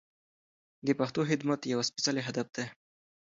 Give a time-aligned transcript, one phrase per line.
[0.85, 2.65] د پښتو خدمت یو سپېڅلی هدف دی.